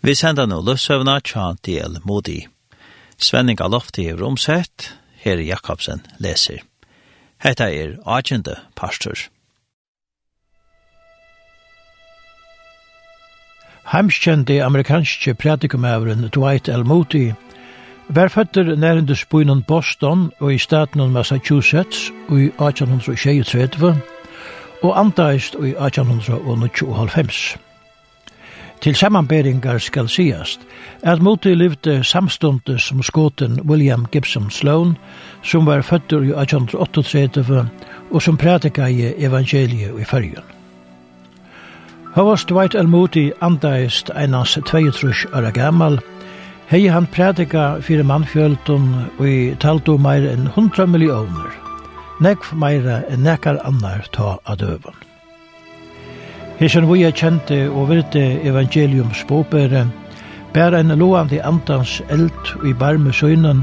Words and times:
Vi 0.00 0.14
sender 0.16 0.46
nå 0.48 0.62
løsøvna 0.64 1.18
tja 1.20 1.50
del 1.66 1.98
modi. 2.08 2.46
Svenning 3.20 3.60
av 3.60 3.74
lofti 3.74 4.06
er 4.08 4.16
romsett, 4.16 4.94
her 5.20 5.42
Jakobsen 5.44 6.00
leser. 6.24 6.62
Hetta 7.44 7.68
er 7.68 7.98
agende 8.08 8.56
pastor. 8.76 9.28
Heimskjente 13.92 14.62
amerikanske 14.64 15.34
pratikumævren 15.34 16.28
Dwight 16.32 16.68
L. 16.68 16.84
Moody 16.84 17.32
var 18.08 18.28
føtter 18.28 18.76
nærende 18.76 19.16
byen 19.30 19.62
Boston 19.62 20.30
og 20.40 20.54
i 20.54 20.58
staten 20.58 21.12
Massachusetts 21.12 22.10
i 22.30 22.48
1823 22.56 23.96
og 24.82 25.00
antaist 25.00 25.54
i 25.54 25.74
1895. 25.76 27.58
Til 28.80 28.94
samanberingar 28.96 29.78
skal 29.78 30.08
sigast 30.08 30.60
at 31.02 31.22
Moti 31.22 31.54
livde 31.54 32.04
samstunde 32.04 32.78
som 32.78 33.02
skåten 33.02 33.60
William 33.68 34.06
Gibson 34.12 34.50
Sloan, 34.50 34.96
som 35.42 35.66
var 35.66 35.82
føttur 35.82 36.22
i 36.22 36.32
1838 36.32 37.68
og 38.10 38.22
som 38.22 38.36
prædika 38.36 38.86
i 38.86 39.12
evangeliet 39.24 40.00
i 40.00 40.04
fyrjun. 40.04 40.48
Havast 42.14 42.48
Dwight 42.48 42.74
L. 42.74 42.88
Moody 42.88 43.30
andaist 43.40 44.10
einans 44.16 44.58
22 44.66 45.12
år 45.34 45.50
gammal, 45.50 46.00
hei 46.66 46.86
han 46.86 47.06
prædika 47.06 47.80
fyrir 47.80 48.02
mannfjöldun 48.02 48.88
og 49.18 49.28
i 49.28 49.54
taldu 49.60 49.96
meir 49.98 50.26
enn 50.32 50.48
100 50.48 50.86
millioner, 50.86 51.52
nekv 52.20 52.50
meira 52.56 53.02
enn 53.10 53.22
nekar 53.28 53.60
annar 53.64 54.08
ta 54.12 54.38
av 54.44 54.56
døvun. 54.56 55.09
Hesen 56.60 56.84
vi 56.90 57.06
er 57.08 57.14
kjente 57.16 57.56
og 57.72 57.86
virte 57.88 58.20
evangelium 58.44 59.14
båbere, 59.28 59.86
bæra 60.52 60.80
en 60.80 60.92
loande 60.92 61.38
andans 61.40 62.02
eld 62.12 62.50
i 62.68 62.74
barme 62.76 63.12
søgnen, 63.16 63.62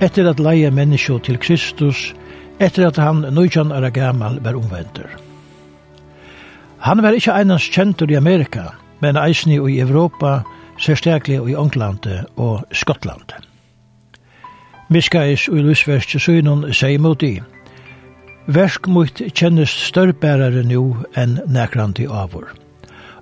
etter 0.00 0.28
at 0.28 0.42
leie 0.44 0.70
menneskje 0.70 1.16
til 1.24 1.38
Kristus, 1.40 2.12
etter 2.60 2.90
at 2.90 3.00
han 3.00 3.24
nøytjan 3.32 3.72
er 3.72 3.88
gammal 3.90 4.36
var 4.44 4.58
omvender. 4.60 5.08
Han 6.84 7.00
var 7.02 7.16
ikkje 7.16 7.32
einans 7.32 7.70
kjentur 7.72 8.12
i 8.12 8.20
Amerika, 8.20 8.74
men 9.00 9.16
eisni 9.16 9.56
i 9.56 9.80
Europa, 9.80 10.42
særstaklig 10.76 11.40
i 11.48 11.56
Ånglande 11.56 12.26
og 12.36 12.66
Skottland. 12.72 13.40
Miskais 14.90 15.48
og 15.48 15.64
Lusverst 15.64 16.20
søgnen 16.20 16.68
seg 16.76 17.00
mot 17.00 17.22
i, 17.22 17.38
Versk 18.46 18.86
mot 18.92 19.20
kjennes 19.32 19.72
størrbærare 19.86 20.66
nu 20.68 20.98
enn 21.16 21.38
nækrandi 21.48 22.04
avur. 22.04 22.50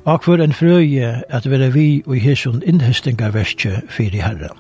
Akvar 0.02 0.42
en 0.42 0.52
frøye 0.52 1.22
at 1.30 1.46
vera 1.46 1.68
vi 1.70 2.02
og 2.06 2.18
hesson 2.18 2.58
innhestinga 2.66 3.30
verskje 3.30 3.84
fyrir 3.86 4.24
herran. 4.26 4.58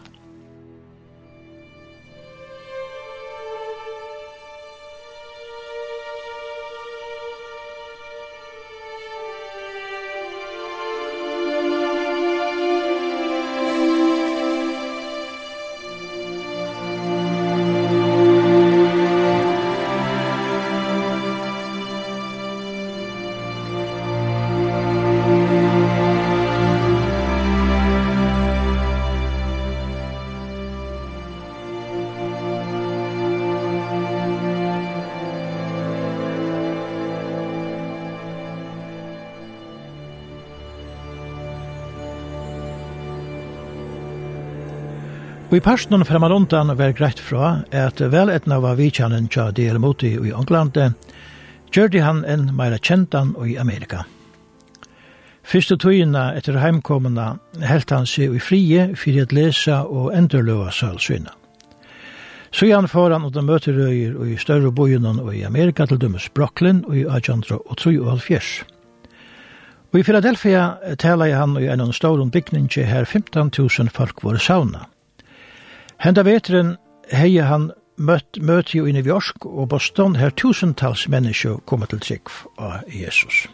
Og 45.52 45.58
i 45.58 45.60
personen 45.60 46.00
fremalundan 46.08 46.72
var 46.78 46.94
greit 46.96 47.18
fra 47.20 47.58
at 47.76 47.98
veletna 48.00 48.56
var 48.64 48.78
vidkjannen 48.78 49.26
tja 49.28 49.50
del 49.52 49.76
Moti 49.84 50.14
i 50.16 50.30
England, 50.32 50.78
gjørte 51.68 52.00
han 52.00 52.22
en 52.24 52.46
meira 52.56 52.78
kjentan 52.80 53.34
i 53.44 53.58
Amerika. 53.60 54.06
Fyrste 55.44 55.76
tøyina 55.76 56.30
etter 56.38 56.56
heimkomna 56.56 57.34
helt 57.68 57.92
han 57.92 58.08
seg 58.08 58.32
i 58.32 58.40
frie 58.40 58.86
fyrir 58.96 59.26
at 59.26 59.34
lesa 59.36 59.82
og 59.84 60.14
endurløa 60.16 60.70
salsyna. 60.72 61.34
Så 62.48 62.70
han 62.72 62.88
får 62.88 63.12
han 63.12 63.28
og 63.28 63.36
møterøyer 63.44 64.16
i 64.32 64.38
større 64.40 64.72
bojunan 64.72 65.20
og 65.20 65.36
i 65.36 65.44
Amerika 65.44 65.84
til 65.84 66.00
dømes 66.00 66.30
Brooklyn 66.32 66.80
og 66.88 66.96
i 66.96 67.04
Ajandra 67.04 67.60
og 67.60 67.76
Troi 67.76 67.98
og 67.98 68.08
Alfjers. 68.14 68.62
Og 69.92 70.00
i 70.00 70.02
Philadelphia 70.02 70.96
taler 70.96 71.36
han 71.36 71.60
i 71.60 71.68
en 71.68 71.84
av 71.84 71.92
stålen 71.92 72.32
bygning 72.32 72.72
her 72.72 73.04
15.000 73.04 73.92
folk 73.92 74.24
var 74.24 74.40
sauna. 74.40 74.86
Henda 76.02 76.24
vetren 76.26 76.72
hei 77.14 77.36
han 77.38 77.68
møtt 77.94 78.40
møtt 78.42 78.72
jo 78.74 78.88
i 78.90 78.92
New 78.96 79.06
York 79.06 79.44
og 79.46 79.68
Boston 79.70 80.16
her 80.18 80.32
tusentals 80.34 81.04
mennesker 81.06 81.60
kommer 81.70 81.86
til 81.86 82.00
trygg 82.02 82.32
av 82.58 82.88
Jesus. 82.90 83.44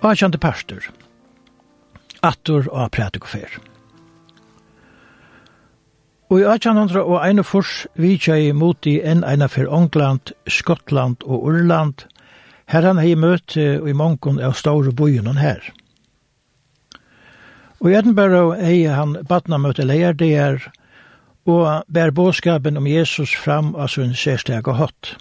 Og 0.00 0.06
han 0.08 0.16
kjente 0.22 0.40
pastor, 0.40 0.86
attor 2.24 2.70
og 2.72 2.88
prædikofer. 2.96 3.58
Og 6.32 6.40
i 6.40 6.48
1801 6.48 7.44
fors 7.44 7.74
vidtja 8.00 8.38
i 8.40 8.48
mot 8.56 8.88
i 8.88 8.96
enn 9.04 9.20
eina 9.28 9.50
for 9.52 9.68
Ångland, 9.68 10.32
Skottland 10.48 11.20
og 11.28 11.44
Urland, 11.52 12.08
her 12.72 12.88
han 12.88 13.04
hei 13.04 13.12
møtt 13.12 13.60
i 13.60 13.92
mongon 13.92 14.40
av 14.40 14.56
store 14.56 14.96
bojunnen 14.96 15.36
her. 15.36 15.60
Og 17.82 17.90
i 17.90 17.96
Edinburgh 17.98 18.60
eier 18.62 18.94
han 18.94 19.16
badna 19.26 19.58
møte 19.58 19.82
leir 19.82 20.14
det 20.14 20.30
er, 20.38 20.60
og 21.50 21.82
bær 21.90 22.12
båskapen 22.14 22.78
om 22.78 22.86
Jesus 22.86 23.34
fram 23.34 23.74
av 23.74 23.90
sin 23.90 24.14
særsteg 24.14 24.68
og 24.70 24.78
hatt. 24.78 25.16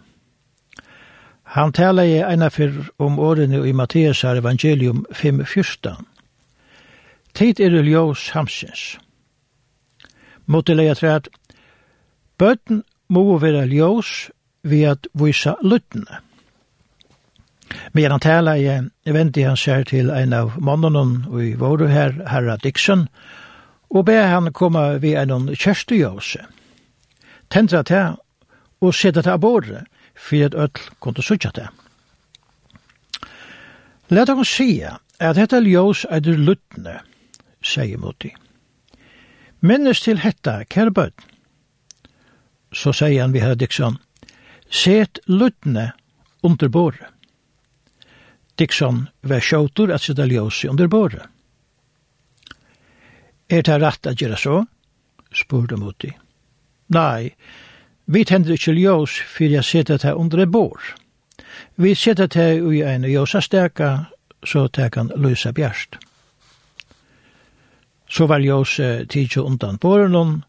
Han 1.58 1.74
taler 1.74 2.06
i 2.06 2.20
ena 2.22 2.52
fyrr 2.54 2.92
om 3.02 3.18
årene 3.20 3.64
i 3.68 3.74
Matteus 3.74 4.22
her 4.22 4.38
evangelium 4.40 5.02
5.14. 5.10 6.06
Tid 7.34 7.60
er 7.60 7.74
det 7.74 7.88
ljós 7.90 8.30
hamsins. 8.36 9.00
Måte 10.46 10.78
leia 10.78 10.94
træt, 10.96 11.28
bøtten 12.38 12.84
må 13.10 13.40
være 13.42 13.66
ljós 13.74 14.30
ved 14.64 14.86
at 14.94 15.08
vysa 15.18 15.58
luttene. 15.64 16.22
Medan 17.94 18.20
tala 18.20 18.58
i 18.58 19.14
vente 19.14 19.44
han 19.46 19.58
seg 19.58 19.88
til 19.92 20.10
en 20.10 20.34
av 20.34 20.58
mannen 20.60 21.26
og 21.30 21.44
i 21.44 21.54
våre 21.60 21.90
her, 21.92 22.16
herra 22.28 22.58
Dixon, 22.62 23.08
og 23.92 24.06
be 24.08 24.16
han 24.16 24.52
komme 24.54 25.02
ved 25.04 25.18
en 25.20 25.50
kjørstejøse. 25.56 26.46
Tendra 27.52 27.84
til 27.84 28.18
og 28.82 28.96
sette 28.96 29.22
til 29.22 29.40
bordet, 29.40 29.84
for 30.16 30.46
at 30.46 30.56
øtl 30.56 30.90
kunne 31.00 31.24
sutja 31.24 31.52
til. 31.52 31.68
Let 34.10 34.30
oss 34.30 34.56
si 34.58 34.82
at 34.84 35.38
dette 35.38 35.60
ljøs 35.64 36.06
er 36.10 36.20
det 36.20 36.40
luttende, 36.40 36.98
sier 37.64 37.98
Moti. 37.98 38.34
Minnes 39.62 40.02
til 40.02 40.20
hetta, 40.20 40.64
kjære 40.66 40.92
bød. 40.92 41.14
Så 42.74 42.94
sier 42.96 43.22
han 43.22 43.34
vi 43.34 43.44
herra 43.44 43.56
Dixon, 43.56 44.00
set 44.70 45.20
luttende 45.28 45.92
under 46.44 46.68
bordet. 46.68 47.11
Dixon 48.62 49.08
var 49.22 49.42
sjåtur 49.42 49.90
at 49.90 50.04
sitta 50.06 50.26
ljósi 50.30 50.68
under 50.70 50.88
båret. 50.88 51.26
Er 53.50 53.64
det 53.66 53.80
rett 53.82 54.08
at 54.08 54.22
gjøre 54.22 54.38
så? 54.38 54.60
spurte 55.34 55.80
Moti. 55.82 56.12
Nei, 56.94 57.34
vi 58.06 58.22
tender 58.26 58.54
ikke 58.54 58.76
ljós 58.78 59.18
fyrir 59.34 59.58
jeg 59.58 59.70
sitter 59.70 59.98
det 59.98 60.14
under 60.14 60.46
bår. 60.46 60.94
Vi 61.76 61.96
sitter 61.96 62.30
det 62.30 62.48
i 62.62 62.84
en 62.86 63.10
ljósa 63.10 63.42
steka, 63.42 64.06
så 64.46 64.68
det 64.68 64.92
kan 64.94 65.10
lysa 65.16 65.52
bjerst. 65.52 65.98
Så 68.08 68.28
var 68.30 68.46
ljós 68.46 68.78
tidsjo 69.10 69.42
undan 69.50 69.82
båren, 69.82 70.44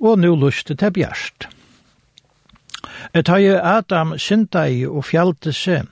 og 0.00 0.18
nu 0.18 0.36
lyste 0.36 0.74
det 0.74 0.92
bjerst. 0.92 1.48
Et 3.12 3.28
har 3.28 3.60
Adam 3.76 4.18
sintai 4.18 4.86
og 4.86 5.04
fjalte 5.04 5.52
seg, 5.52 5.84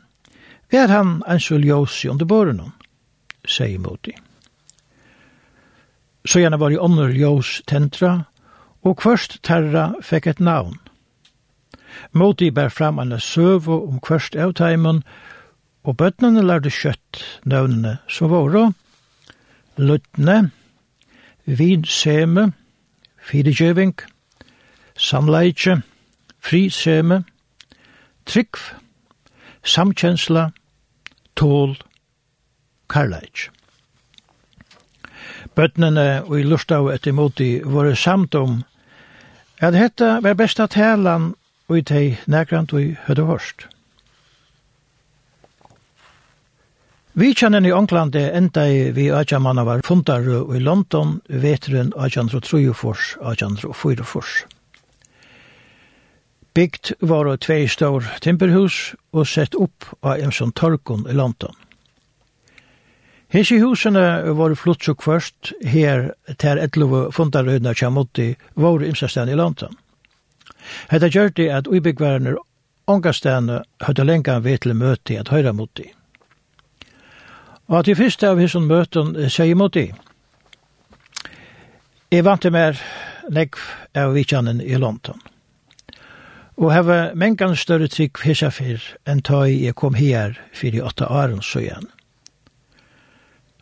Vær 0.70 0.87
han 0.87 1.22
ansjul 1.26 1.64
jåsi 1.67 2.08
under 2.08 2.26
båren 2.26 2.61
hon, 2.62 2.75
sier 3.46 3.78
Moti. 3.78 4.14
Så 6.25 6.43
gjerne 6.43 6.61
var 6.61 6.70
i 6.70 6.78
ånder 6.78 7.11
ljøs 7.17 7.62
tentra, 7.67 8.26
og 8.82 8.96
kvørst 9.00 9.40
terra 9.43 9.90
fekk 10.02 10.26
et 10.26 10.40
navn. 10.40 10.78
Moti 12.12 12.50
bær 12.50 12.70
fram 12.70 12.99
en 12.99 13.19
søvo 13.20 13.81
om 13.88 13.99
kvørst 14.00 14.37
avtaimen, 14.37 15.02
og 15.82 15.96
bøtnene 15.96 16.43
lærde 16.44 16.70
kjøtt 16.70 17.25
navnene 17.44 17.99
som 18.08 18.31
våre, 18.31 18.70
Lutne, 19.81 20.50
Vinseme, 21.46 22.52
Fidegeving, 23.17 23.94
Samleitje, 24.96 25.81
Friseme, 26.40 27.25
Trikv, 28.26 28.61
Samkjensla, 29.64 30.50
tål, 31.40 31.75
karlæg. 32.90 33.48
Bøtnene 35.56 36.22
og 36.26 36.37
i 36.38 36.44
lustav 36.44 36.90
etter 36.92 37.16
moti 37.16 37.50
var 37.64 37.94
samt 37.96 38.37
om 38.38 38.60
at 39.60 39.75
dette 39.76 40.19
var 40.25 40.37
besta 40.37 40.69
talan 40.70 41.32
og 41.70 41.78
i 41.78 41.84
teg 41.87 42.25
nærkrant 42.31 42.72
og 42.75 42.82
i 42.82 42.94
høyde 43.06 43.26
hørst. 43.28 43.66
Vi 47.20 47.32
kjenner 47.34 47.64
i 47.66 47.72
Ånglande 47.75 48.22
enda 48.36 48.69
i 48.70 48.90
vi 48.96 49.08
Ajamanna 49.10 49.64
var 49.66 49.82
fundarru 49.84 50.54
i 50.54 50.60
London 50.62 51.19
vetren 51.28 51.93
Ajanro 51.98 52.40
Trujufors, 52.40 53.16
Ajanro 53.20 53.72
Fyrufors 53.75 54.44
bygd 56.60 56.92
var 57.00 57.24
det 57.24 57.40
tvei 57.46 57.64
stor 57.68 58.04
timperhus 58.20 58.92
og 59.16 59.28
sett 59.28 59.56
opp 59.56 59.86
av 60.04 60.20
en 60.20 60.32
sånn 60.34 60.52
torkon 60.52 61.06
i 61.08 61.16
London. 61.16 61.54
Hese 63.30 63.60
husene 63.62 64.34
var 64.36 64.56
flott 64.58 64.84
så 64.84 64.96
kvørst 64.98 65.52
her 65.72 66.10
til 66.42 66.58
etlove 66.60 67.06
fundarøyna 67.14 67.72
kjamotti 67.78 68.34
var 68.60 68.84
imsastan 68.84 69.30
i 69.30 69.38
London. 69.38 69.76
Hetta 70.90 71.08
gjørte 71.08 71.46
at 71.54 71.70
ubyggvarene 71.70 72.34
ångastane 72.90 73.62
høyde 73.86 74.04
lengan 74.04 74.44
ved 74.44 74.66
til 74.66 74.76
møte 74.76 75.16
at 75.22 75.30
høyra 75.30 75.54
motti. 75.56 75.86
Og 77.70 77.78
at 77.80 77.88
i 77.88 77.94
fyrste 77.94 78.34
av 78.34 78.42
hesson 78.42 78.66
møten 78.66 79.14
sier 79.30 79.56
motti, 79.56 79.86
jeg 82.10 82.26
vant 82.26 82.42
til 82.42 82.52
mer 82.52 82.74
nekv 83.30 83.62
av 83.94 84.16
vikjanen 84.18 84.60
i 84.60 84.74
London 84.74 85.30
og 86.60 86.74
hava 86.74 86.98
mengan 87.16 87.56
større 87.56 87.88
trygg 87.88 88.20
hesa 88.20 88.50
fyrr 88.52 88.82
enn 89.08 89.22
ta 89.24 89.46
jeg 89.48 89.74
kom 89.80 89.96
her 89.96 90.36
fyrir 90.52 90.84
åtta 90.84 91.08
åren 91.08 91.40
så 91.40 91.62
igjen. 91.64 91.86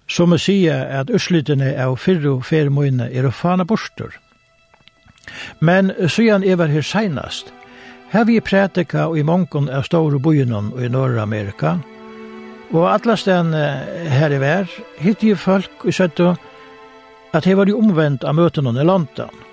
Så 0.08 0.26
må 0.26 0.38
sige 0.40 0.72
at 0.72 1.12
uslutene 1.14 1.74
av 1.78 1.98
fyrru 2.02 2.40
fermoine 2.42 3.06
er 3.12 3.28
å 3.28 3.34
fana 3.34 3.66
borster. 3.68 4.10
Men 5.60 5.92
søgjan 6.08 6.42
er 6.42 6.56
var 6.56 6.72
her 6.72 6.82
seinast. 6.82 7.52
Her 8.10 8.24
vi 8.24 8.40
prætika 8.40 9.06
og 9.06 9.18
i 9.20 9.22
mongon 9.22 9.68
av 9.68 9.84
store 9.84 10.18
bojunan 10.18 10.72
og 10.72 10.82
i 10.82 10.88
Norra-Amerika, 10.88 11.76
og 12.72 12.88
atlasten 12.88 13.52
her 13.52 14.32
i 14.32 14.40
vær, 14.40 14.64
hitt 15.00 15.22
i 15.24 15.34
folk 15.36 15.84
i 15.84 15.92
søttu 15.92 16.32
at 17.36 17.44
her 17.44 17.60
var 17.60 17.68
de 17.68 17.76
omvendt 17.76 18.24
av 18.24 18.36
møtenon 18.36 18.80
i 18.80 18.84
London 18.84 19.47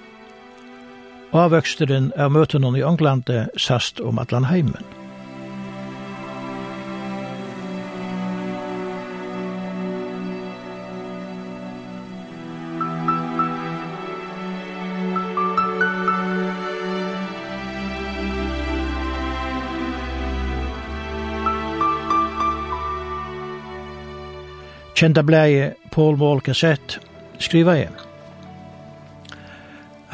avvøksteren 1.42 2.12
av 2.20 2.32
møtene 2.32 2.72
i 2.80 2.84
Ånglande 2.86 3.48
sast 3.60 4.00
om 4.00 4.22
Atlanheimen. 4.22 4.96
Kjenta 24.96 25.26
blei 25.28 25.74
Paul 25.92 26.16
Walker 26.16 26.56
sett 26.56 26.96
skriva 27.44 27.76
jeg. 27.76 28.15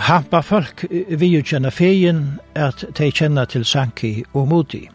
Hampa 0.01 0.41
folk 0.41 0.85
vi 0.89 1.27
jo 1.29 1.43
kjenner 1.45 1.69
feien 1.69 2.21
at 2.57 2.81
de 2.97 3.09
kjenner 3.13 3.45
til 3.45 3.65
sanki 3.69 4.23
og 4.33 4.47
moti. 4.49 4.87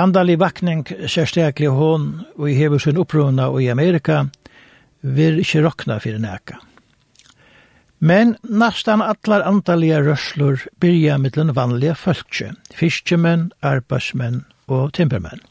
Andalig 0.00 0.38
vakning 0.40 0.86
sérstaklig 1.04 1.68
hon 1.76 2.06
og 2.38 2.48
i 2.48 2.56
hever 2.56 2.80
sin 2.80 2.96
opprona 2.98 3.50
og 3.52 3.60
i 3.60 3.68
Amerika 3.68 4.24
vil 5.04 5.42
ikke 5.42 5.60
rokna 5.66 6.00
fyrir 6.00 6.24
neka. 6.24 6.56
Men 8.00 8.34
nastan 8.48 9.04
allar 9.04 9.44
andalige 9.44 10.00
rørslur 10.08 10.64
byrja 10.80 11.20
mittlen 11.20 11.52
vanlige 11.56 11.94
folkje, 12.00 12.54
fiskjemenn, 12.72 13.50
arbeidsmenn 13.60 14.46
og 14.72 14.94
timpermenn. 14.96 15.44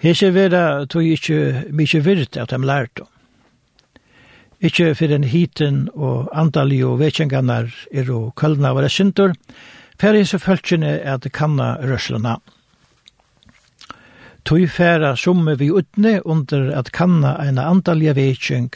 Hese 0.00 0.30
vera 0.32 0.86
tog 0.86 1.04
ikkje 1.04 1.70
mykje 1.74 2.06
virt 2.06 2.38
at 2.38 2.54
dem 2.54 2.62
lærte 2.62 3.02
om. 3.02 3.10
Ikke 4.60 4.94
for 4.94 5.08
den 5.08 5.24
hiten 5.24 5.88
og 5.96 6.28
andalig 6.36 6.82
og 6.84 6.98
vekjenganar 7.00 7.70
er 7.92 8.10
og 8.12 8.34
kølna 8.36 8.74
var 8.76 8.84
det 8.84 8.92
synder, 8.92 9.32
for 10.00 10.16
hese 10.16 10.38
følgjene 10.38 10.98
er 11.00 11.16
det 11.16 11.32
kanna 11.32 11.78
røslena. 11.80 12.36
Tøy 14.44 14.66
færa 14.68 15.14
summe 15.16 15.56
vi 15.58 15.70
utne 15.72 16.20
under 16.26 16.70
at 16.76 16.92
kanna 16.92 17.34
eina 17.40 17.68
andalig 17.68 18.14
vekjeng 18.16 18.70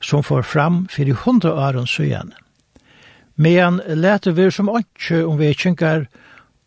som 0.00 0.24
får 0.24 0.42
fram 0.42 0.86
fyrir 0.90 1.20
hundra 1.24 1.52
åren 1.68 1.86
søyan. 1.86 2.32
Men 3.36 3.80
lete 3.88 4.32
vi 4.36 4.50
som 4.50 4.68
ikke 4.68 5.24
om 5.26 5.40
vekjengar 5.40 6.06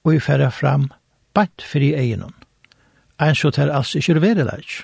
og 0.05 0.11
vi 0.13 0.19
færa 0.19 0.49
fram 0.49 0.89
bant 1.33 1.61
fyrir 1.61 1.93
i 1.93 2.01
egenon. 2.05 2.33
Ein 3.19 3.35
så 3.35 3.51
tar 3.51 3.69
alls 3.69 3.95
ikkje 3.95 4.21
vereleik. 4.21 4.83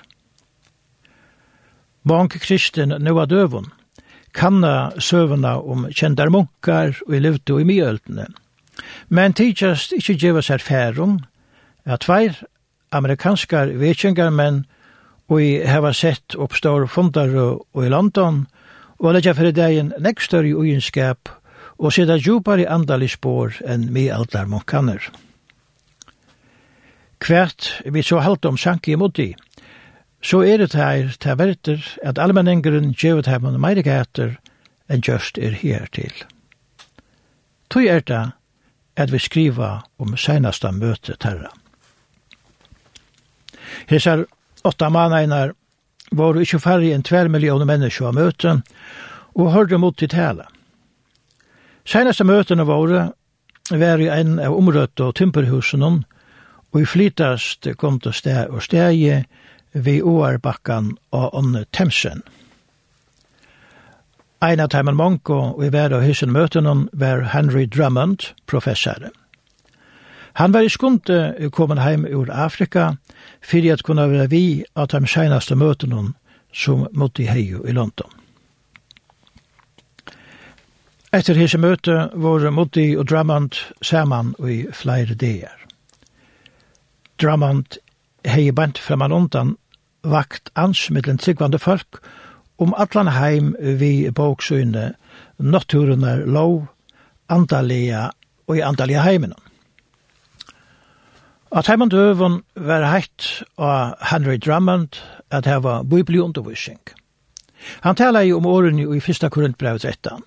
Mange 2.02 2.40
kristen 2.42 2.94
nu 2.98 3.14
av 3.20 3.28
døvun 3.30 3.70
kanna 4.32 4.92
søvna 4.98 5.56
om 5.60 5.86
kjendar 5.92 6.32
munkar 6.32 6.96
og 7.06 7.16
i 7.16 7.20
luftu 7.20 7.58
i 7.60 7.66
myøltene. 7.68 8.26
Men 9.12 9.36
tidsast 9.36 9.92
ikkje 9.96 10.18
djeva 10.18 10.42
seg 10.44 10.64
færum 10.64 11.18
at 11.84 12.06
tveir 12.06 12.38
amerikanskar 12.92 13.72
vekjengar 13.80 14.32
menn 14.32 14.64
og 15.28 15.40
i 15.40 15.52
heva 15.68 15.92
sett 15.96 16.36
oppstår 16.36 16.88
fundar 16.92 17.32
og 17.36 17.84
i 17.84 17.92
London 17.92 18.46
og 18.98 19.14
leggja 19.14 19.36
fyrir 19.36 19.56
degin 19.56 19.92
nekstør 20.00 20.48
i 20.48 20.54
uinskap 20.56 21.30
og 21.78 21.92
sida 21.92 22.18
djupar 22.20 22.60
i 22.62 22.68
andalig 22.68 23.12
spår 23.16 23.62
enn 23.68 23.88
mi 23.92 24.08
aldar 24.12 24.48
munkaner. 24.48 25.02
Kvært 27.22 27.68
vi 27.84 28.02
så 28.02 28.20
halt 28.22 28.44
om 28.48 28.58
sanki 28.58 28.94
i 28.94 28.98
så 30.22 30.42
er 30.46 30.62
det 30.62 30.74
her 30.74 31.10
til 31.20 31.38
verter 31.38 31.88
at 32.02 32.18
allmenningeren 32.18 32.94
gjøvet 32.94 33.26
her 33.26 33.42
med 33.42 33.58
meire 33.58 33.82
gæter 33.82 34.36
enn 34.90 35.02
just 35.02 35.38
er 35.38 35.50
her 35.50 35.88
til. 35.92 36.12
Tøy 37.70 37.88
er 37.88 38.00
det 38.06 38.22
at 38.96 39.12
vi 39.12 39.18
skriva 39.18 39.80
om 39.98 40.16
senaste 40.16 40.70
møte 40.72 41.16
terra. 41.16 41.50
Hesar 43.88 44.26
åtta 44.64 44.90
manainar 44.92 45.54
var 46.12 46.38
ikkje 46.38 46.60
færre 46.60 46.92
enn 46.92 47.02
tver 47.02 47.30
millioner 47.32 47.66
mennesker 47.66 48.10
av 48.10 48.14
møte 48.14 48.58
og 49.32 49.52
hørte 49.54 49.78
mot 49.80 49.96
til 49.96 50.12
tale. 50.12 50.46
Senaste 51.88 52.24
møtene 52.24 52.66
våre 52.68 53.08
var 53.70 54.02
i 54.02 54.10
en 54.12 54.36
av 54.38 54.54
omrøtta 54.54 55.08
og 55.08 55.16
tymperhusen, 55.16 55.82
og 55.82 56.80
i 56.80 56.86
flytast 56.88 57.66
kom 57.80 57.98
til 58.00 58.14
sted 58.14 58.52
og 58.52 58.62
steg 58.62 59.24
vi 59.72 60.02
oarbakkan 60.02 60.96
og 61.10 61.34
ånne 61.34 61.64
temsen. 61.72 62.22
Ein 64.42 64.60
av 64.60 64.72
Taiman 64.74 64.96
monko 64.98 65.38
og 65.54 65.64
i 65.64 65.70
verda 65.72 66.00
hysen 66.02 66.32
møtenen 66.34 66.88
var 66.92 67.22
Henry 67.30 67.66
Drummond, 67.66 68.32
professor. 68.46 69.10
Han 70.34 70.52
var 70.52 70.60
i 70.66 70.68
skunde 70.68 71.50
kommet 71.52 71.82
heim 71.82 72.04
ur 72.04 72.30
Afrika 72.32 72.96
fyrir 73.42 73.72
at 73.72 73.84
kunne 73.84 74.08
være 74.10 74.30
vi 74.30 74.64
av 74.74 74.88
de 74.88 75.06
senaste 75.06 75.54
møtenen 75.54 76.14
som 76.52 76.86
måtte 76.92 77.22
i 77.22 77.28
heio 77.30 77.62
i 77.68 77.72
London. 77.72 78.10
Etter 81.12 81.36
hese 81.36 81.58
møte 81.60 82.08
var 82.14 82.50
Motti 82.50 82.94
og 82.96 83.06
Drummond 83.10 83.58
saman 83.84 84.34
i 84.48 84.62
flere 84.72 85.14
dager. 85.14 85.58
Drummond 87.20 87.76
hei 88.24 88.50
bant 88.50 88.78
framan 88.78 89.12
undan 89.12 89.56
vakt 90.02 90.50
ansmiddelen 90.54 91.18
tryggvande 91.18 91.58
folk 91.58 92.00
om 92.58 92.74
atlan 92.78 93.08
heim 93.08 93.54
vi 93.58 94.10
bóksyne, 94.10 94.94
notturunar 95.38 96.26
lov, 96.26 96.66
andalia 97.28 98.10
og 98.46 98.56
i 98.56 98.60
andalia 98.60 99.02
heimen. 99.02 99.34
At 101.52 101.66
heimann 101.68 101.90
døvun 101.92 102.42
var 102.56 102.86
heitt 102.88 103.42
av 103.58 103.96
Henry 104.08 104.38
Drummond 104.38 104.96
at 105.30 105.46
heva 105.46 105.82
bibli 105.82 106.18
undervisning. 106.18 106.80
Han 107.80 107.96
tala 107.96 108.22
i 108.24 108.32
om 108.32 108.46
åren 108.46 108.78
i 108.78 109.00
fyrsta 109.00 109.28
korintbrev 109.28 109.78
13. 109.78 110.22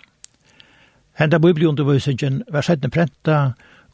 Henda 1.15 1.39
bibli 1.39 1.65
undervisningen 1.65 2.43
var 2.51 2.61
sættne 2.61 2.89
prenta 2.89 3.39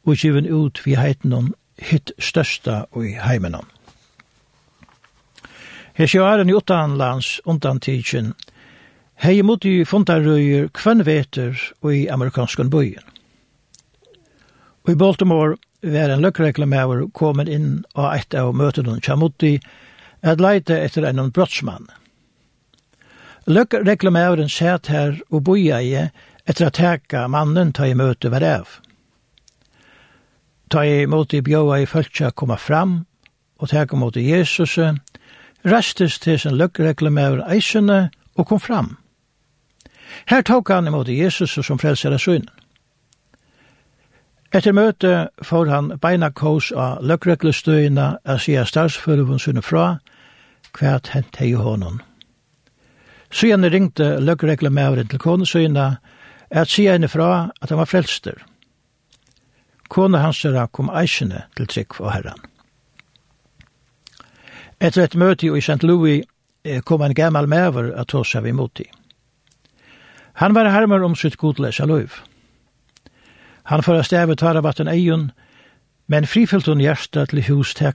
og 0.05 0.17
kjiven 0.17 0.49
ut 0.49 0.81
vi 0.85 0.95
heitnum 0.97 1.53
hitt 1.77 2.11
størsta 2.19 2.85
og 2.91 3.05
i 3.05 3.13
heiminum. 3.21 3.67
Her 6.01 6.09
sjøren 6.09 6.49
i 6.49 6.53
utanlands 6.57 7.27
undantidsen, 7.45 8.31
hei 9.21 9.35
imot 9.37 9.67
i 9.69 9.83
fundarøyer 9.85 10.71
kvennveter 10.73 11.59
og 11.83 11.91
i 11.93 12.07
amerikanskan 12.09 12.71
bøyen. 12.73 13.05
Og 14.81 14.95
i 14.95 14.95
Baltimore 14.97 15.59
var 15.83 16.09
en 16.09 16.23
løkreklamer 16.25 17.03
kommet 17.13 17.51
inn 17.53 17.83
av 17.93 18.15
et 18.15 18.33
av 18.33 18.49
møtene 18.49 18.97
i 18.97 19.51
at 20.25 20.41
leite 20.41 20.79
etter 20.87 21.05
en 21.05 21.29
brottsmann. 21.29 21.85
Løkreklamæveren 23.45 24.49
sæt 24.49 24.89
her 24.89 25.21
og 25.29 25.43
boia 25.43 25.83
i 25.85 25.93
etter 26.49 26.65
at 26.65 26.81
teka 26.81 27.27
mannen 27.27 27.73
ta 27.77 27.85
i 27.85 27.93
møte 27.93 28.33
var 28.33 28.41
av. 28.41 28.67
Ta 30.67 30.81
i 30.81 31.05
møte 31.05 31.37
i 31.37 31.45
bjøa 31.45 31.83
i 31.83 31.85
fölkja 31.85 32.33
koma 32.33 32.57
fram 32.57 33.05
og 33.61 33.69
teka 33.69 33.95
mot 33.95 34.17
i 34.17 34.31
Jesus 34.31 34.79
restes 35.65 36.19
til 36.19 36.39
sin 36.39 36.57
løkkereklamer 36.57 37.43
eisene 37.51 38.09
og 38.35 38.47
kom 38.47 38.59
fram. 38.59 38.97
Her 40.27 40.41
tok 40.41 40.69
han 40.69 40.87
imot 40.87 41.09
Jesus 41.09 41.57
som 41.65 41.79
frelser 41.79 42.13
av 42.13 42.19
synen. 42.19 42.49
Etter 44.51 44.75
møte 44.75 45.29
får 45.47 45.69
han 45.71 45.93
beina 46.03 46.27
kås 46.35 46.73
av 46.75 46.99
løkreklestøyene 47.07 48.07
av 48.27 48.41
sida 48.43 48.65
statsføreven 48.67 49.39
sunne 49.39 49.63
fra 49.63 49.85
hva 50.75 50.97
hent 51.13 51.39
hei 51.39 51.53
hånden. 51.55 52.01
Siden 53.31 53.63
ringte 53.71 54.19
løkreklamæveren 54.19 55.07
til 55.07 55.23
konesøyene 55.23 55.87
at 56.51 56.67
sida 56.67 56.97
henne 56.97 57.07
fra 57.07 57.51
at 57.61 57.69
han 57.69 57.79
var 57.79 57.87
frelster. 57.87 58.43
Kone 59.87 60.19
hans 60.19 60.45
kom 60.71 60.91
eisene 60.91 61.45
til 61.55 61.67
trygg 61.67 61.95
for 61.95 62.09
herren. 62.09 62.50
Etter 64.81 65.03
et 65.05 65.15
møte 65.15 65.45
i 65.45 65.61
St. 65.61 65.83
Louis 65.85 66.25
kom 66.85 67.03
en 67.05 67.13
gammal 67.13 67.47
mäver 67.47 67.91
at 67.93 68.09
ta 68.09 68.23
seg 68.25 68.47
imot 68.49 68.79
mot 68.79 68.97
Han 70.33 70.53
var 70.53 70.65
hermer 70.65 71.03
om 71.03 71.15
sitt 71.15 71.37
godläsa 71.37 71.85
løyv. 71.85 72.11
Han 73.63 73.83
förra 73.83 74.03
stävet 74.03 74.39
tar 74.39 74.61
vatten 74.61 74.87
eion, 74.87 75.31
men 76.05 76.27
frifyllt 76.27 76.65
hon 76.65 76.79
hjärsta 76.79 77.25
til 77.25 77.41
hus 77.41 77.73
til 77.73 77.93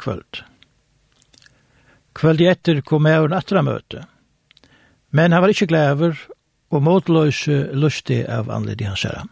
Kvöld 2.14 2.40
i 2.40 2.46
etter 2.46 2.80
kom 2.80 3.02
mävern 3.02 3.34
atra 3.36 3.62
møte, 3.62 4.06
Men 5.10 5.32
han 5.32 5.42
var 5.42 5.48
ikkje 5.48 5.66
glæver 5.66 6.16
og 6.70 6.82
motløse 6.82 7.70
lustig 7.72 8.24
av 8.28 8.50
anledning 8.50 8.88
hans 8.88 9.02
herre. 9.02 9.26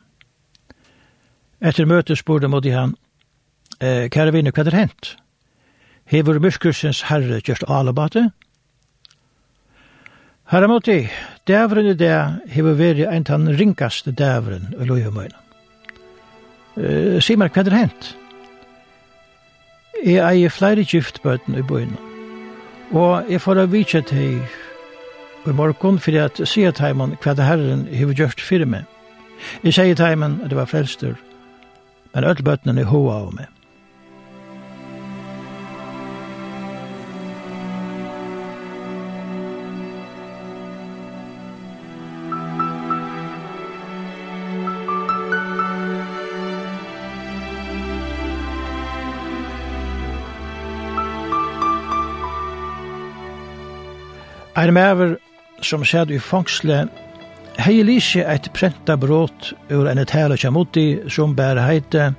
Etter 1.60 1.86
møte 1.86 2.16
spurte 2.16 2.48
Modi 2.48 2.70
han, 2.70 2.96
«Kære 3.80 4.32
vinner, 4.32 4.52
hva 4.52 4.60
er 4.60 4.70
det 4.70 4.78
hent?» 4.78 5.16
hever 6.10 6.40
myrskursens 6.42 7.04
herre 7.08 7.40
gjørst 7.44 7.64
alabate. 7.68 8.28
Herre 10.52 10.68
måtti, 10.68 10.98
dævren 11.48 11.86
i 11.86 11.94
det 11.96 12.16
hever 12.52 12.76
veri 12.76 13.06
en 13.08 13.24
tann 13.24 13.48
ringaste 13.48 14.12
dævren 14.12 14.74
i 14.80 14.84
loiumøyna. 14.84 15.40
Uh, 16.76 17.20
Sier 17.22 17.38
meg 17.38 17.54
hva 17.54 17.62
det 17.64 17.72
hent? 17.72 18.10
Jeg 20.04 20.20
eier 20.20 20.52
flere 20.52 20.84
giftbøten 20.84 21.56
i 21.56 21.62
bøyna, 21.64 21.96
og 22.92 23.30
jeg 23.30 23.40
får 23.40 23.62
av 23.62 23.72
vitsje 23.72 24.02
til 24.10 24.42
i 25.46 25.52
morgon 25.52 25.98
fyrir 26.00 26.26
at 26.26 26.40
sier 26.48 26.72
teimen 26.76 27.14
hva 27.22 27.34
det 27.36 27.46
herren 27.46 27.86
hever 27.92 28.16
gjørst 28.16 28.42
fyrir 28.44 28.68
meg. 28.68 28.84
Jeg 29.64 29.76
sier 29.76 29.96
teimen 29.96 30.40
at 30.42 30.52
det 30.52 30.58
var 30.58 30.68
frelster, 30.68 31.14
men 32.14 32.24
öll 32.24 32.78
er 32.78 32.84
hoa 32.84 33.20
av 33.22 33.34
meg. 33.34 33.48
Ein 54.56 54.74
mever 54.74 55.16
som 55.62 55.82
sæd 55.84 56.12
i 56.14 56.18
fangsle 56.22 56.84
hei 57.58 57.82
lise 57.82 58.22
eit 58.22 58.52
prenta 58.54 58.94
brot 58.96 59.48
ur 59.74 59.88
en 59.90 59.98
etæla 59.98 60.36
kjamuti 60.38 61.10
som 61.10 61.34
bær 61.34 61.58
heite 61.58 62.12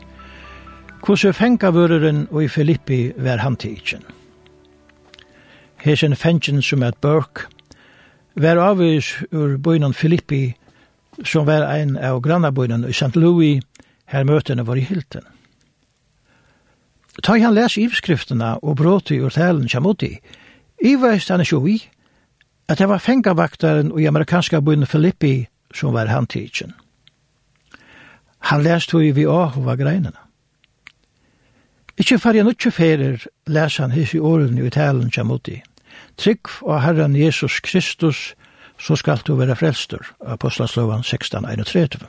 hvordan 1.05 1.33
fengavøreren 1.33 2.27
og 2.31 2.43
i 2.43 2.47
Filippi 2.47 3.13
ver 3.15 3.37
han 3.37 3.55
tidsen. 3.55 4.03
Hesen 5.77 6.15
fengen 6.15 6.61
som 6.61 6.83
et 6.83 6.97
børk 7.01 7.45
vær 8.35 8.59
avvis 8.59 9.13
ur 9.31 9.57
bøynan 9.57 9.93
Filippi 9.93 10.55
som 11.23 11.47
vær 11.47 11.63
ein 11.71 11.95
av 11.95 12.19
grannabøynan 12.21 12.83
i 12.89 12.91
St. 12.91 13.15
Louis 13.15 13.63
her 14.11 14.23
møtene 14.23 14.67
var 14.67 14.75
i 14.75 14.83
hilten. 14.83 15.23
Ta 17.23 17.39
han 17.39 17.55
les 17.55 17.77
ivskriftena 17.77 18.57
og 18.61 18.75
bråti 18.75 19.21
ur 19.21 19.29
tælen 19.29 19.71
kjamuti, 19.71 20.17
Iva 20.83 21.13
er 21.15 21.21
stannet 21.23 21.51
jo 21.51 21.61
vi, 21.63 21.79
at 22.67 22.77
det 22.77 22.89
var 22.89 22.97
fengavaktaren 22.97 23.99
i 23.99 24.05
amerikanska 24.05 24.61
byen 24.61 24.85
Filippi 24.85 25.47
som 25.73 25.93
var 25.93 26.05
handtidsen. 26.05 26.73
Han 28.39 28.63
lest 28.63 28.91
hui 28.91 29.11
vi 29.11 29.25
ahova 29.25 29.75
greinene. 29.75 30.17
Ikkje 31.97 32.19
farja 32.19 32.43
nutje 32.43 32.71
ferir 32.71 33.27
les 33.47 33.77
han 33.77 33.91
his 33.91 34.13
i 34.13 34.19
åren 34.19 34.57
i 34.57 34.69
talen 34.69 35.11
kjamuti. 35.11 35.61
Trygg 36.17 36.49
og 36.61 36.81
Herren 36.81 37.15
Jesus 37.15 37.59
Kristus, 37.59 38.35
så 38.79 38.95
skal 38.95 39.21
du 39.27 39.35
være 39.35 39.55
frelstur, 39.55 40.15
Apostlanslovan 40.25 40.99
16.31. 40.99 42.05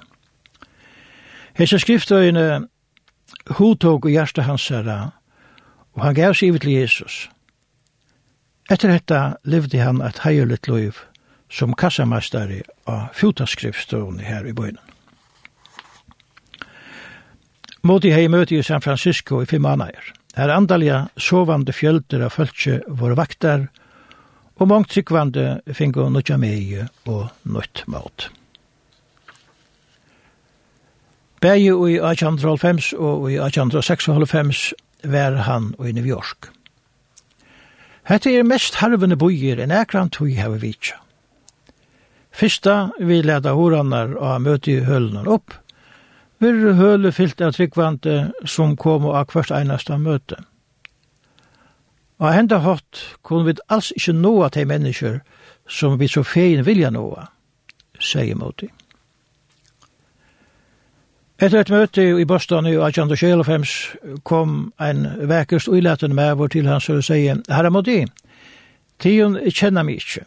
Hese 1.54 1.78
skriftøyene 1.78 2.66
hodtog 3.50 4.04
og 4.04 4.10
hjertet 4.10 4.44
hans 4.44 4.68
herra, 4.68 5.10
og 5.94 6.02
han 6.02 6.14
gav 6.14 6.34
seg 6.34 6.60
til 6.60 6.72
Jesus– 6.72 7.28
Etter 8.66 8.90
dette 8.90 9.20
levde 9.46 9.78
han 9.78 10.02
et 10.02 10.18
heilig 10.24 10.64
liv 10.66 10.98
som 11.52 11.74
kassamestare 11.78 12.64
av 12.90 13.12
fotaskriftsstående 13.14 14.26
her 14.26 14.46
i 14.46 14.54
bøyden. 14.56 14.80
Måti 17.86 18.10
hei 18.10 18.26
møte 18.26 18.56
i 18.56 18.64
San 18.66 18.82
Francisco 18.82 19.38
i 19.42 19.46
fem 19.46 19.62
måneder. 19.62 20.10
Her 20.34 20.50
andalja 20.50 21.04
sovande 21.16 21.72
fjölder 21.72 22.26
av 22.26 22.34
fölkje 22.34 22.80
våre 22.88 23.14
vaktar, 23.14 23.68
og 24.56 24.68
mångt 24.68 24.90
tryggvande 24.90 25.60
fingo 25.76 26.08
nødja 26.10 26.36
meie 26.40 26.88
og 27.06 27.28
nødt 27.44 27.84
mat. 27.86 28.28
Begge 31.40 31.70
i 31.70 31.96
1895 32.00 32.92
og 32.98 33.30
i 33.30 33.38
1896 33.38 34.72
var 35.04 35.42
han 35.46 35.74
i 35.78 35.92
New 35.92 36.06
York. 36.08 36.55
Hette 38.06 38.30
er 38.30 38.46
mest 38.46 38.78
harvende 38.78 39.16
bøyer 39.18 39.58
enn 39.58 39.74
ekran 39.74 40.12
tog 40.14 40.30
heve 40.30 40.60
vitsa. 40.62 41.00
Fyrsta 42.30 42.92
vi 43.02 43.22
leda 43.24 43.56
horanar 43.56 44.12
og 44.14 44.44
møte 44.44 44.70
i 44.70 44.84
hølunar 44.86 45.26
opp, 45.26 45.54
vir 46.38 46.76
høle 46.78 47.10
fyllt 47.16 47.40
av 47.42 47.56
tryggvante 47.56 48.16
som 48.44 48.76
kom 48.76 49.08
og 49.08 49.16
av 49.18 49.32
hvert 49.32 49.50
einasta 49.56 49.96
møte. 49.98 50.38
Og 52.22 52.30
henda 52.32 52.60
hatt 52.62 53.02
kunne 53.26 53.48
vi 53.48 53.56
alls 53.72 53.90
ikkje 53.96 54.14
noa 54.20 54.52
til 54.54 54.68
mennesker 54.70 55.18
som 55.68 55.98
vi 55.98 56.06
så 56.08 56.22
fein 56.22 56.62
vilja 56.64 56.92
noa, 56.94 57.26
sier 57.98 58.38
Moti. 58.38 58.70
Etter 61.36 61.60
et 61.60 61.68
møte 61.68 62.00
i 62.16 62.24
Boston 62.24 62.64
i 62.64 62.78
1895 62.80 63.72
kom 64.24 64.70
en 64.80 65.02
vekkest 65.28 65.68
uilaten 65.68 66.14
med 66.16 66.38
vår 66.40 66.54
til 66.54 66.70
hans 66.70 66.88
og 66.88 67.02
sier 67.04 67.42
Herre 67.52 67.68
Modi, 67.70 68.06
tiden 69.04 69.36
kjenner 69.52 69.84
meg 69.84 70.00
ikke. 70.00 70.24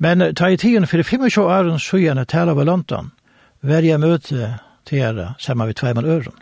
Men 0.00 0.24
ta 0.32 0.48
i 0.48 0.56
tiden 0.56 0.88
for 0.88 1.04
25 1.04 1.44
åren 1.44 1.76
så 1.76 2.00
gjerne 2.00 2.24
tala 2.24 2.56
over 2.56 2.64
London, 2.64 3.12
var 3.60 3.84
jeg 3.84 4.00
møte 4.00 4.54
til 4.88 5.04
herre 5.04 5.34
sammen 5.38 5.68
med 5.68 5.76
tveimann 5.76 6.08
øren. 6.08 6.40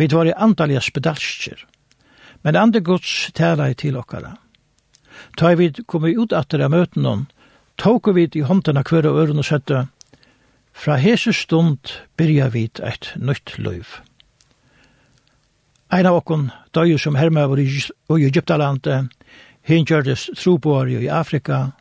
Vi 0.00 0.08
var 0.08 0.24
i 0.24 0.32
antallige 0.32 0.80
spedalskjer, 0.80 1.66
men 2.42 2.56
andre 2.56 2.80
gods 2.80 3.32
tala 3.36 3.68
i 3.68 3.76
til 3.76 4.00
okkara. 4.00 4.38
Ta 5.36 5.52
i 5.52 5.60
vid 5.60 5.84
kom 5.86 6.08
vi 6.08 6.16
ut 6.16 6.32
atter 6.32 6.64
av 6.64 6.72
møte 6.72 7.04
noen, 7.04 7.28
tok 7.76 8.14
vi 8.16 8.30
i 8.32 8.48
hånden 8.48 8.80
av 8.80 8.88
hver 8.88 9.12
og 9.12 9.20
øren 9.20 9.44
og 9.44 9.44
sette, 9.44 9.90
Fra 10.80 10.96
hese 10.96 11.32
stund 11.36 11.90
byrja 12.16 12.46
vit 12.48 12.80
eit 12.80 13.10
nytt 13.20 13.58
løyv. 13.60 13.98
Ein 15.92 16.06
av 16.08 16.22
okkon 16.22 16.46
døy 16.72 16.94
som 16.96 17.18
var 17.20 17.60
i 17.60 17.66
Egyptalandet, 18.24 19.10
hin 19.60 19.84
gjørdes 19.84 20.30
troboar 20.40 20.88
i 20.88 21.08
Afrika, 21.08 21.72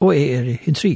og 0.00 0.14
jeg 0.16 0.32
er 0.34 0.48
i 0.50 0.58
hintri. 0.64 0.92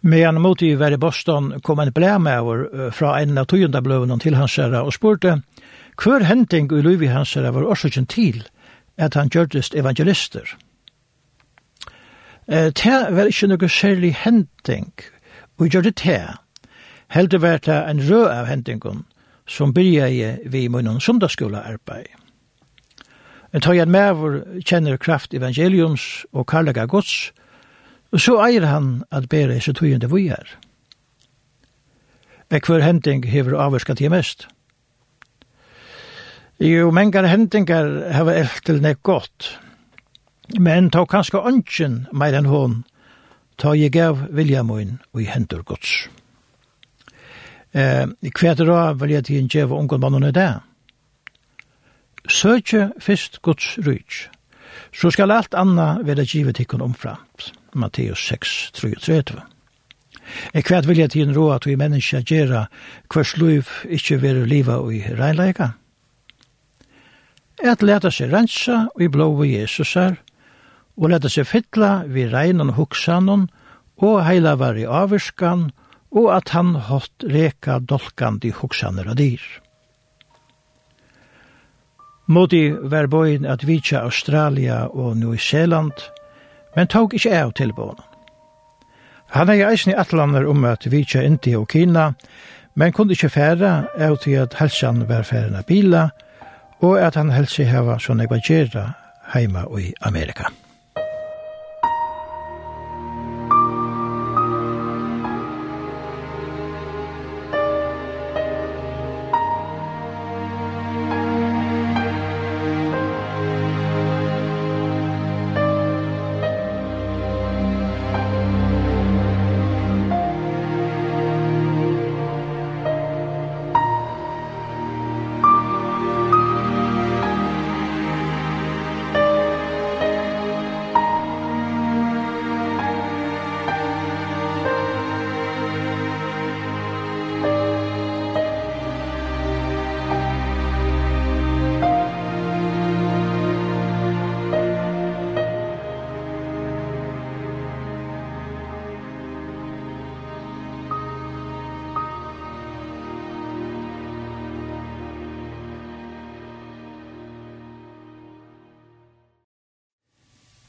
Medan 0.00 0.40
mot 0.40 0.62
i 0.62 0.74
var 0.74 0.92
i 0.92 0.96
Boston 0.96 1.60
kom 1.60 1.80
en 1.80 1.92
blæmøver 1.92 2.90
fra 2.90 3.20
en 3.20 3.36
av 3.36 3.44
tøyendabløvene 3.46 4.18
til 4.24 4.38
hans 4.40 4.56
herra 4.56 4.86
og 4.86 4.94
spurte, 4.96 5.42
hver 6.00 6.24
hending 6.24 6.72
i 6.72 6.80
løyvi 6.80 7.12
hans 7.12 7.34
herra 7.34 7.52
var 7.52 7.68
årsøkjen 7.68 8.06
til 8.06 8.40
at 8.96 9.14
han 9.20 9.28
gjørdes 9.28 9.74
evangelister– 9.76 10.48
Eh, 12.48 12.72
det 12.72 13.16
var 13.16 13.28
ikke 13.28 13.46
noe 13.46 13.68
særlig 13.68 14.14
henting, 14.24 14.92
og 15.58 15.66
jeg 15.66 15.72
gjør 15.72 15.82
det 15.82 15.96
til. 15.96 16.28
Helt 17.12 17.30
det 17.30 17.42
var 17.42 17.58
det 17.58 17.76
en 17.90 18.00
rød 18.10 18.28
av 18.28 18.46
hendingen, 18.46 19.04
som 19.46 19.74
byrja 19.74 20.36
vi 20.44 20.64
i 20.64 20.68
munnen 20.68 21.00
sundagsskolearbeid. 21.00 22.08
Jeg 23.52 23.62
tar 23.62 23.72
igjen 23.72 23.90
med 23.90 24.14
hvor 24.14 24.40
kjenner 24.64 24.96
kraft 24.96 25.34
evangeliums 25.34 26.24
og 26.32 26.46
karlaga 26.46 26.84
gods, 26.86 27.32
og 28.12 28.20
så 28.20 28.36
eier 28.44 28.66
han 28.68 29.04
at 29.12 29.28
bere 29.28 29.60
seg 29.60 29.72
så 29.76 29.80
tøyende 29.80 30.08
vi 30.12 30.28
er. 30.28 30.48
Ek 32.50 32.68
hver 32.68 32.80
henting 32.80 33.24
hever 33.28 33.56
avvarska 33.60 33.94
til 33.94 34.10
mest. 34.12 34.48
Jo, 36.60 36.90
mengar 36.90 37.28
hentingar 37.28 37.88
hever 38.12 38.40
elt 38.40 38.64
til 38.64 38.80
nek 38.82 39.02
godt, 39.02 39.58
men 40.56 40.90
ta 40.90 41.04
kanskje 41.04 41.42
ønsken 41.50 42.06
meir 42.12 42.36
enn 42.38 42.48
hon, 42.48 42.84
ta 43.58 43.74
jeg 43.76 43.92
gav 43.92 44.22
vilja 44.32 44.62
min 44.64 44.98
og 45.12 45.22
i 45.22 45.28
hendur 45.28 45.64
gods. 45.66 46.08
Eh, 47.74 48.06
hva 48.08 48.54
er 48.54 48.94
vil 48.96 49.10
jeg 49.10 49.24
til 49.24 49.42
en 49.42 49.48
djeva 49.52 49.76
ungan 49.76 50.00
mannen 50.00 50.24
er 50.24 50.32
det? 50.32 50.52
Søkje 52.28 52.92
fyrst 53.00 53.42
gods 53.42 53.78
ryk, 53.84 54.28
så 54.92 55.10
skal 55.10 55.30
alt 55.32 55.54
anna 55.54 55.98
være 56.02 56.24
givet 56.24 56.60
ikkon 56.60 56.82
omframt. 56.82 57.52
Matteus 57.74 58.24
6, 58.28 58.70
33. 58.74 59.42
Jeg 60.54 60.64
kvært 60.64 60.88
vilja 60.88 61.06
til 61.08 61.28
en 61.28 61.36
råd 61.36 61.54
at 61.54 61.66
vi 61.66 61.76
mennesker 61.76 62.24
gjør 62.24 62.66
hvers 63.12 63.36
liv 63.36 63.68
ikke 63.88 64.22
være 64.22 64.46
liva 64.46 64.78
i 64.92 65.02
reinleika. 65.16 65.72
Et 67.58 67.82
leta 67.82 68.10
seg 68.10 68.32
rensa 68.32 68.86
og 68.94 69.02
i 69.02 69.08
blå 69.08 69.32
og 69.34 69.46
Jesus 69.48 69.96
er, 69.96 70.18
og 70.98 71.12
leta 71.12 71.30
seg 71.30 71.46
fytla 71.46 72.02
vi 72.10 72.26
reinan 72.28 72.74
hoksanon 72.74 73.46
og 74.02 74.20
heila 74.26 74.56
var 74.58 74.78
i 74.78 74.86
avvirskan 74.86 75.70
og 76.10 76.28
at 76.34 76.52
han 76.56 76.74
hatt 76.88 77.24
reka 77.28 77.78
dolkandi 77.78 78.50
hoksaner 78.54 79.08
av 79.10 79.18
dyr. 79.18 79.42
Modi 82.28 82.68
var 82.70 83.08
bøyen 83.08 83.46
at 83.48 83.64
vitja 83.64 84.02
Australia 84.04 84.86
og 84.88 85.16
New 85.16 85.36
Zealand, 85.40 85.96
men 86.76 86.86
tog 86.86 87.14
ikkje 87.16 87.32
av 87.40 87.54
tilbånen. 87.56 88.04
Han 89.32 89.48
er 89.48 89.60
i 89.60 89.64
eisen 89.64 89.92
i 89.92 89.96
atlander 89.96 90.46
om 90.48 90.64
at 90.64 90.86
vitja 90.88 91.22
India 91.24 91.60
og 91.60 91.68
Kina, 91.72 92.12
men 92.74 92.92
kunne 92.92 93.16
ikkje 93.16 93.32
færa 93.32 93.72
av 93.96 94.20
til 94.24 94.40
at 94.44 94.56
helsan 94.60 95.04
var 95.08 95.24
færen 95.28 95.56
av 95.56 95.68
bila, 95.68 96.08
og 96.80 97.00
at 97.00 97.16
han 97.16 97.32
helsi 97.32 97.66
hava 97.68 97.98
sånn 98.00 98.24
ekvagjera 98.24 98.86
heima 99.34 99.66
i 99.80 99.92
Amerika. 100.00 100.52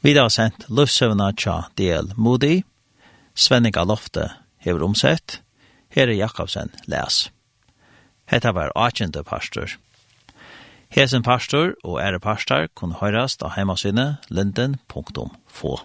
Vi 0.02 0.14
har 0.16 0.30
sendt 0.32 0.64
Løvsøvna 0.72 1.34
Tja 1.36 1.66
del 1.76 2.14
Moody, 2.16 2.62
Svenning 3.36 3.76
Lofte 3.76 4.30
hever 4.64 4.86
omsett, 4.86 5.42
Herre 5.92 6.16
Jakobsen 6.16 6.72
les. 6.88 7.32
Hetta 8.32 8.54
var 8.56 8.72
18. 8.76 9.12
pastor. 9.28 9.76
Hesen 10.90 11.24
pastor 11.24 11.74
og 11.84 12.00
ære 12.00 12.20
pastor 12.20 12.70
kunne 12.76 12.96
høyrast 12.96 13.44
av 13.44 13.58
heimasynet 13.58 14.24
linden.få. 14.32 15.76